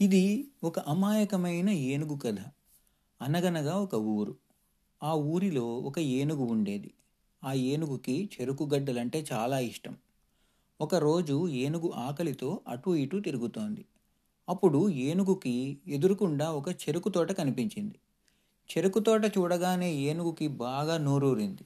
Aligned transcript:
ఇది 0.00 0.48
ఒక 0.64 0.78
అమాయకమైన 0.78 1.70
ఏనుగు 1.70 2.18
కథ. 2.18 2.36
అనగనగా 3.22 3.76
ఒక 3.76 3.94
ఊరు. 3.94 4.36
ఆ 5.02 5.14
ఊరిలో 5.14 5.78
ఒక 5.78 5.98
ఏనుగు 5.98 6.42
ఉండేది. 6.42 6.94
ఆ 7.44 7.52
ఏనుగుకి 7.52 8.30
చెరుకు 8.40 8.68
గడ్డలంటే 8.74 9.26
చాలా 9.32 9.58
ఇష్టం. 9.58 9.96
ఒకరోజు 10.80 11.48
ఏనుగు 11.48 11.92
ఆకలితో 11.96 12.60
అటు 12.68 12.90
ఇటు 12.90 13.16
తిరుగుతోంది. 13.16 13.84
అప్పుడు 14.48 14.90
ఏనుగుకి 14.90 15.78
ఎదురుకుండా 15.86 16.52
ఒక 16.52 16.68
చెరుకు 16.68 17.08
తోట 17.08 17.32
కనిపించింది. 17.32 17.94
చెరుకు 18.70 18.98
తోట 18.98 19.24
చూడగానే 19.24 19.94
ఏనుగుకి 19.94 20.48
బాగా 20.48 20.98
నోరూరింది. 20.98 21.64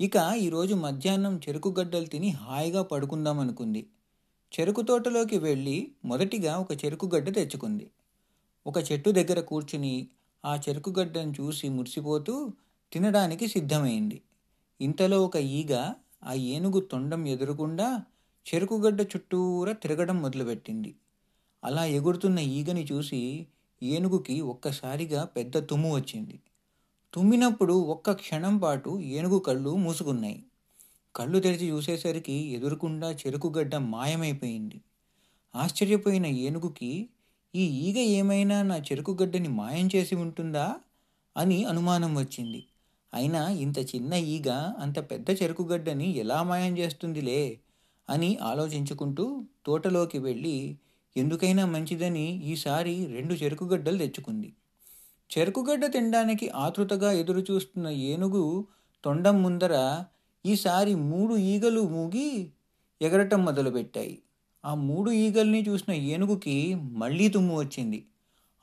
ఇక 0.00 0.34
ఈరోజు 0.38 0.74
మధ్యాహ్నం 0.74 1.40
చెరుకు 1.48 1.74
గడ్డలు 1.80 2.06
తిని 2.06 2.30
హాయిగా 2.30 2.82
పడుకుందామనుకుంది. 2.82 3.86
చెరుకు 4.60 4.82
తోటలోకి 4.82 5.38
వెళ్ళి 5.38 5.92
మొదటిగా 6.04 6.58
ఒక 6.58 6.84
చెరుకు 6.84 7.10
గడ్డ 7.14 7.34
తెచ్చుకుంది. 7.34 7.90
ఒక 8.66 8.92
చెట్టు 8.92 9.10
దగ్గర 9.10 9.40
కూర్చుని 9.40 10.08
ఆ 10.44 10.60
చెరుకు 10.68 10.94
గడ్డను 10.98 11.32
చూసి 11.40 11.68
మురిసిపోతూ 11.68 12.52
తినడానికి 12.92 13.48
సిద్ధమైంది. 13.48 14.22
ఇంతలో 14.80 15.24
ఒక 15.24 15.36
ఈగ 15.36 15.94
ఆ 16.24 16.32
ఏనుగు 16.32 16.80
తొండం 16.80 17.26
ఎదురుకుండా 17.26 18.04
చెరుకుగడ్డ 18.54 19.00
చుట్టూరా 19.02 19.72
తిరగడం 19.72 20.22
మొదలుపెట్టింది. 20.22 20.94
అలా 21.64 21.84
ఎగురుతున్న 21.84 22.38
ఈగని 22.38 22.84
చూసి 22.92 23.46
ఏనుగుకి 23.82 24.40
ఒక్కసారిగా 24.40 25.24
పెద్ద 25.24 25.58
తుమ్ము 25.58 25.94
వచ్చింది. 25.94 26.40
తుమ్మినప్పుడు 27.14 27.72
ఒక్క 27.72 28.12
క్షణం 28.12 28.58
పాటు 28.58 28.98
ఏనుగు 28.98 29.38
కళ్ళు 29.38 29.76
మూసుకున్నాయి. 29.76 30.44
కళ్ళు 31.16 31.38
తెరిచి 31.40 31.70
చూసేసరికి 31.70 32.32
ఎదురుకుండా 32.32 33.10
చెరుకుగడ్డ 33.10 33.76
మాయమైపోయింది. 33.76 34.80
ఆశ్చర్యపోయిన 35.54 36.26
ఏనుగుకి 36.26 37.08
ఈ 37.54 37.64
ఈగ 37.64 37.98
ఏమైనా 37.98 38.62
నా 38.62 38.76
చెరుకుగడ్డని 38.76 39.48
మాయం 39.48 39.88
చేసి 39.94 40.14
ఉంటుందా? 40.14 40.76
అని 41.36 41.64
అనుమానం 41.64 42.18
వచ్చింది. 42.18 42.66
అయినా 43.14 43.48
ఇంత 43.48 43.78
చిన్న 43.78 44.14
ఈగ 44.14 44.48
అంత 44.78 45.10
పెద్ద 45.10 45.30
చెరుకుగడ్డని 45.30 46.16
ఎలా 46.16 46.42
మాయం 46.42 46.78
చేస్తుందిలే? 46.78 47.60
అని 48.10 48.38
ఆలోచించుకుంటూ 48.42 49.44
తోటలోకి 49.66 50.18
వెళ్ళి 50.18 50.76
ఎందుకైనా 51.16 51.66
మంచిదని 51.66 52.44
ఈసారి 52.44 53.06
రెండు 53.06 53.34
చెరుకుగడ్డలు 53.34 53.98
తెచ్చుకుంది. 53.98 54.52
చెరుకుగడ్డ 55.30 55.86
తినడానికి 55.86 56.48
ఆతృతగా 56.48 57.12
ఎదురుచూస్తున్న 57.12 57.88
ఏనుగు 57.88 58.66
తొండం 59.04 59.42
ముందర 59.42 60.04
ఈసారి 60.46 60.94
మూడు 60.94 61.34
ఈగలు 61.34 61.80
మూగి 61.80 62.50
ఎగరటం 63.02 63.44
మొదలుపెట్టాయి. 63.44 64.18
ఆ 64.64 64.74
మూడు 64.74 65.10
ఈగల్ని 65.10 65.62
చూసిన 65.68 65.92
ఏనుగుకి 65.92 66.74
మళ్ళీ 66.74 67.28
తుమ్ము 67.28 67.58
వచ్చింది. 67.58 68.06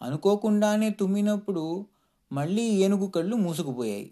అనుకోకుండానే 0.02 0.90
తుమ్మినప్పుడు 0.90 1.86
మళ్ళీ 2.32 2.62
ఏనుగు 2.62 3.08
కళ్ళు 3.08 3.36
మూసుకుపోయాయి. 3.36 4.12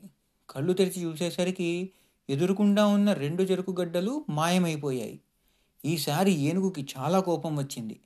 కళ్ళు 0.50 0.74
తెరిచి 0.74 1.04
చూసేసరికి 1.04 1.90
ఎదురుకుండా 2.30 2.88
ఉన్న 2.88 3.14
రెండు 3.14 3.44
చెరుకు 3.44 3.76
గడ్డలు 3.81 4.26
మాయమైపోయాయి. 4.30 5.20
ఈసారి 5.86 6.31
ఏనుగుకి 6.31 6.88
చాలా 6.98 7.20
కోపం 7.20 7.58
వచ్చింది. 7.58 8.00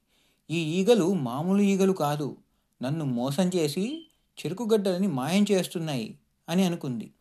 ఈ 0.51 0.81
ఈగలు 0.81 1.13
మామూలు 1.13 1.61
ఈగలు 1.61 1.91
కాదు. 1.91 2.37
నన్ను 2.81 3.05
మోసం 3.05 3.51
చేసి 3.55 4.07
చెరుకుగడ్డలని 4.39 5.07
మాయం 5.07 5.45
చేస్తున్నాయి 5.51 6.17
అని 6.49 6.63
అనుకుంది. 6.63 7.11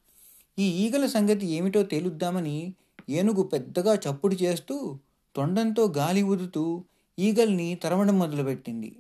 ఈ 0.59 0.63
ఈగల 0.63 1.07
సంగతి 1.07 1.47
ఏమిటో 1.47 1.83
తేలుద్దామని 1.83 2.75
ఏనుగు 3.11 3.43
పెద్దగా 3.43 3.95
చప్పుడు 3.95 4.35
చేస్తూ 4.35 4.99
తొండంతో 5.37 5.95
గాలి 5.97 6.23
ఊదుతూ 6.23 6.85
ఈగల్ని 7.19 7.75
తరమడం 7.75 8.19
మొదలుపెట్టింది. 8.19 8.97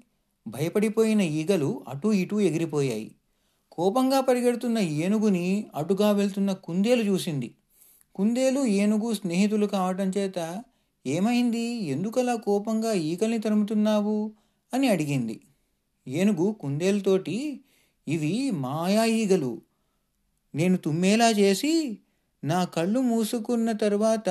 భయపడిపోయిన 0.48 1.20
ఈగలు 1.20 1.84
అటూ 1.88 2.12
ఇటూ 2.12 2.40
ఎగిరిపోయాయి. 2.40 3.14
కోపంగా 3.72 4.20
పరిగెడుతున్న 4.20 4.78
ఏనుగుని 4.78 5.66
అటుగా 5.74 6.10
వెళ్తున్న 6.10 6.52
కుందేలు 6.52 7.02
చూసింది. 7.02 7.54
కుందేలు 8.14 8.60
ఏనుగు 8.60 9.12
స్నేహితులు 9.12 9.66
కావటం 9.66 10.12
చేత 10.16 10.64
ఏమైంది? 11.06 11.64
ఎందుకలా 11.84 12.34
కోపంగా 12.34 12.92
ఈగల్ని 12.92 13.38
తరుముతున్నావు? 13.38 14.32
అని 14.74 14.88
అడిగింది. 14.88 15.40
ఏనుగు 16.08 16.52
కుందేలుతోటి 16.52 17.60
ఇవి 18.08 18.50
మాయా 18.50 19.04
ఈగలు. 19.04 19.60
నేను 20.54 20.76
తుమ్మేలా 20.76 21.30
చేసి 21.30 21.98
నా 22.44 22.64
కళ్ళు 22.64 23.00
మూసుకున్న 23.00 23.72
తరువాత 23.72 24.28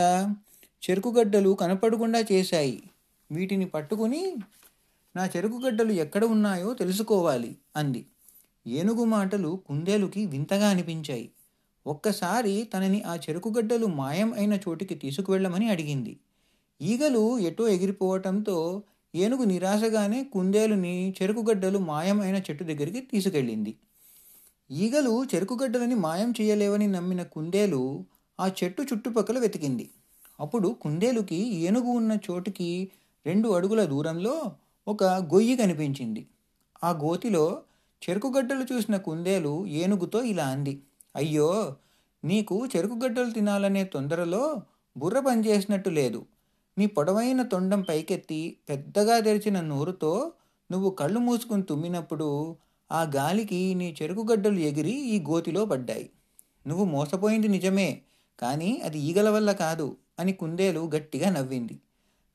చెరుకుగడ్డలు 0.83 1.53
కనపడకుండా 1.53 2.19
చేశాయి. 2.31 2.83
వీటిని 3.31 3.65
పట్టుకుని 3.65 4.35
నా 5.15 5.25
చెరుకుగడ్డలు 5.25 5.91
ఎక్కడ 5.91 6.25
ఉన్నాయో 6.25 6.73
తెలుసుకోవాలి 6.73 7.55
అంది. 7.75 8.05
ఏనుగు 8.67 9.05
మాటలు 9.05 9.59
కుందేలుకి 9.67 10.25
వింతగా 10.25 10.69
అనిపించాయి. 10.69 11.29
ఒక్కసారి 11.85 12.63
తనని 12.73 13.01
ఆ 13.01 13.15
చెరుకుగడ్డలు 13.15 13.85
మాయం 13.85 14.33
అయిన 14.33 14.53
చోటికి 14.55 14.95
తీసుకువెళ్ళమని 14.95 15.69
అడిగింది. 15.69 16.17
ఈగలు 16.81 17.39
ఎటో 17.39 17.67
ఎగిరిపోవటంతో 17.67 18.57
ఏనుగు 19.15 19.43
నిరాశగానే 19.43 20.23
కుందేలుని 20.23 21.13
చెరుకుగడ్డలు 21.21 21.79
మాయం 21.79 22.21
అయిన 22.21 22.35
చెట్టు 22.37 22.63
దగ్గరికి 22.63 23.01
తీసుకెళ్ళింది. 23.01 23.73
ఈగలు 24.69 25.25
చెరుకుగడ్డలని 25.35 25.95
మాయం 25.95 26.33
చేయలేవని 26.41 26.87
నమ్మిన 26.87 27.23
కుందేలు 27.23 28.05
ఆ 28.39 28.47
చెట్టు 28.59 28.81
చుట్టుపక్కల 28.81 29.39
వెతికింది. 29.39 29.85
అప్పుడు 30.39 30.69
కుందేలుకి 30.81 31.39
ఏనుగు 31.59 31.91
ఉన్న 31.91 32.17
చోటుకి 32.27 32.91
రెండు 33.25 33.49
అడుగుల 33.49 33.83
దూరంలో 33.83 34.35
ఒక 34.87 35.03
గొయ్యి 35.03 35.57
కనిపించింది. 35.57 36.21
ఆ 36.83 36.89
గోతిలో 36.91 37.45
చెరుకుగడ్డలు 38.01 38.65
చూసిన 38.73 38.97
కుందేలు 38.97 39.65
ఏనుగుతో 39.65 40.21
ఇలా 40.23 40.45
అంది 40.45 40.73
అయ్యో 41.15 41.49
నీకు 42.23 42.67
చెరుకుగడ్డలు 42.75 43.31
తినాలనే 43.31 43.83
తొందరలో 43.83 44.43
బుర్ర 44.97 45.19
పనిచేసినట్టు 45.19 45.89
లేదు. 45.89 46.21
నీ 46.77 46.85
పొడవైన 46.85 47.41
తొండం 47.43 47.81
పైకెత్తి 47.81 48.57
పెద్దగా 48.69 49.19
తెరిచిన 49.19 49.61
నోరుతో 49.61 50.13
నువ్వు 50.71 50.89
కళ్ళు 50.89 51.19
మూసుకుని 51.19 51.63
తుమ్మినప్పుడు 51.63 52.29
ఆ 52.91 53.01
గాలికి 53.15 53.73
నీ 53.73 53.95
చెరుకుగడ్డలు 54.01 54.59
ఎగిరి 54.59 54.91
ఈ 54.91 55.19
గోతిలో 55.19 55.65
పడ్డాయి. 55.65 56.09
నువ్వు 56.67 56.85
మోసపోయింది 56.85 57.47
నిజమే 57.47 58.01
కానీ 58.39 58.81
అది 58.85 58.99
ఈగల 58.99 59.29
వల్ల 59.29 59.51
కాదు 59.51 59.97
అని 60.19 60.33
కుందేలు 60.33 60.91
గట్టిగా 60.95 61.29
నవ్వింది. 61.29 61.79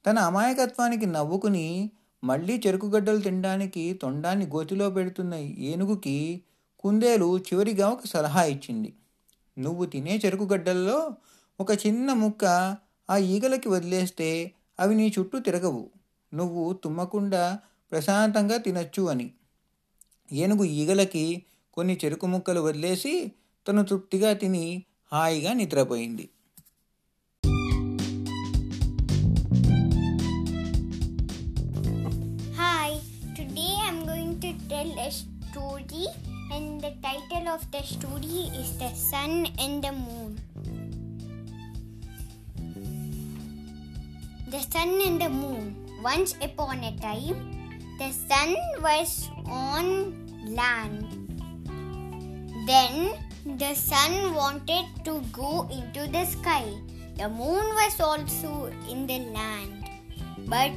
తన 0.06 0.18
అమాయకత్వానికి 0.18 1.06
నవ్వుకుని 1.06 1.90
మళ్ళీ 2.24 2.62
చెరుకుగడ్డలు 2.66 3.18
తినడానికి 3.18 3.94
తొండాన్ని 4.02 4.46
గోతిలో 4.46 4.90
పెడుతున్న 4.90 5.34
ఏనుగుకి 5.34 6.42
కుందేలు 6.78 7.38
చివరిగా 7.38 7.88
ఒక 7.88 8.06
సలహా 8.06 8.42
ఇచ్చింది. 8.44 8.94
నువ్వు 9.58 9.84
తినే 9.84 10.20
చెరుకుగడ్డల్లో 10.26 11.16
ఒక 11.60 11.86
చిన్న 11.86 12.12
ముక్క 12.12 12.76
ఆ 13.10 13.16
ఈగలకి 13.16 13.68
వదిలేస్తే 13.68 14.52
అవి 14.80 14.94
నీ 14.94 15.14
చుట్టూ 15.18 15.38
తిరగవు. 15.38 15.90
నువ్వు 16.34 16.72
తుమ్మకుండా 16.72 17.58
ప్రశాంతంగా 17.92 18.56
తినచ్చు 18.56 19.02
అని. 19.02 19.30
ఏనుగు 20.32 20.64
ఈగలకి 20.64 21.44
కొన్ని 21.74 21.98
చెరుకు 22.04 22.26
ముక్కలు 22.26 22.60
వదిలేసి 22.60 23.32
తను 23.68 23.84
తృప్తిగా 23.84 24.32
తిని 24.32 24.84
హాయిగా 25.12 25.52
నిద్రపోయింది 25.52 26.28
The 44.46 44.60
sun 44.62 44.90
and 45.00 45.20
the 45.20 45.28
moon. 45.30 45.62
Once 46.04 46.32
upon 46.40 46.84
a 46.84 46.92
time, 46.98 47.63
the 47.98 48.10
sun 48.10 48.56
was 48.80 49.30
on 49.46 50.14
land. 50.46 51.06
Then 52.66 53.14
the 53.58 53.74
sun 53.74 54.34
wanted 54.34 54.86
to 55.04 55.20
go 55.32 55.68
into 55.70 56.10
the 56.10 56.24
sky. 56.24 56.64
The 57.16 57.28
moon 57.28 57.64
was 57.78 58.00
also 58.00 58.72
in 58.90 59.06
the 59.06 59.20
land, 59.30 59.88
but 60.48 60.72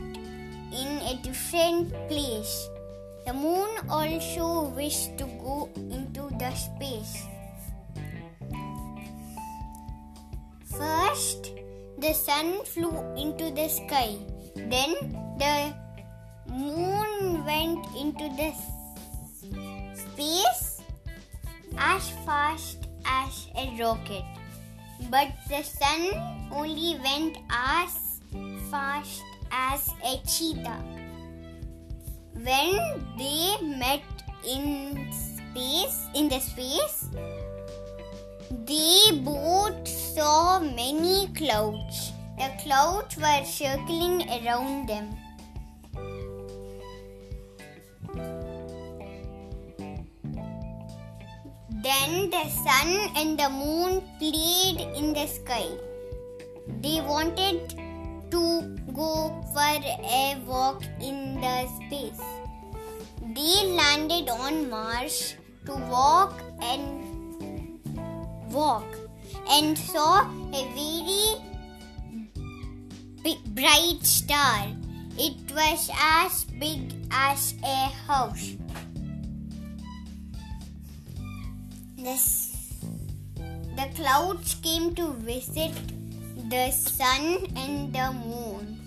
in 0.72 1.02
a 1.02 1.20
different 1.24 1.90
place. 2.08 2.70
The 3.26 3.34
moon 3.34 3.68
also 3.90 4.70
wished 4.76 5.18
to 5.18 5.26
go 5.42 5.70
into 5.76 6.30
the 6.38 6.54
space. 6.54 7.26
First, 10.78 11.52
the 11.98 12.14
sun 12.14 12.64
flew 12.64 12.94
into 13.18 13.50
the 13.50 13.68
sky. 13.68 14.16
Then, 14.56 14.94
the 15.40 15.74
moon 16.48 16.97
went 17.48 17.88
into 17.96 18.28
the 18.40 18.52
space 19.96 20.82
as 21.78 22.10
fast 22.28 22.88
as 23.06 23.48
a 23.56 23.66
rocket. 23.80 24.26
But 25.10 25.32
the 25.48 25.64
sun 25.64 26.12
only 26.52 27.00
went 27.04 27.38
as 27.50 28.20
fast 28.70 29.24
as 29.52 29.90
a 30.04 30.20
cheetah. 30.28 30.84
when 32.48 32.78
they 33.18 33.58
met 33.66 34.04
in 34.46 35.12
space, 35.12 36.08
in 36.14 36.30
the 36.30 36.40
space, 36.40 37.10
they 38.66 39.12
both 39.24 39.88
saw 39.88 40.60
many 40.60 41.28
clouds. 41.36 42.14
The 42.38 42.52
clouds 42.62 43.18
were 43.18 43.44
circling 43.44 44.30
around 44.30 44.88
them. 44.88 45.27
Then 51.88 52.30
the 52.30 52.44
sun 52.50 52.90
and 53.16 53.40
the 53.40 53.48
moon 53.50 54.04
played 54.20 54.80
in 54.94 55.14
the 55.14 55.26
sky. 55.26 55.68
They 56.84 57.00
wanted 57.00 57.80
to 58.30 58.42
go 58.92 59.32
for 59.54 59.80
a 60.20 60.36
walk 60.46 60.84
in 61.00 61.40
the 61.40 61.66
space. 61.80 62.20
They 63.34 63.72
landed 63.72 64.28
on 64.28 64.70
Mars 64.70 65.36
to 65.66 65.76
walk 65.88 66.36
and 66.60 67.80
walk 68.52 68.92
and 69.50 69.78
saw 69.78 70.28
a 70.52 70.62
very 70.76 71.40
bright 73.56 74.04
star. 74.04 74.68
It 75.18 75.40
was 75.56 75.90
as 75.96 76.44
big 76.60 76.92
as 77.10 77.56
a 77.64 77.88
house. 78.12 78.58
This, 82.08 82.56
the 83.76 83.86
clouds 83.94 84.56
came 84.64 84.96
to 84.96 85.12
visit 85.28 85.74
the 86.50 86.72
sun 86.72 87.48
and 87.58 87.92
the 87.92 88.14
moon. 88.14 88.80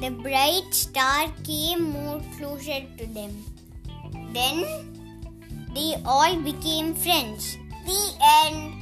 The 0.00 0.10
bright 0.10 0.68
star 0.70 1.26
came 1.42 1.82
more 1.90 2.22
closer 2.38 2.86
to 2.98 3.06
them. 3.06 3.32
Then 4.32 4.62
they 5.74 6.00
all 6.06 6.36
became 6.36 6.94
friends. 6.94 7.56
The 7.84 8.02
end. 8.44 8.81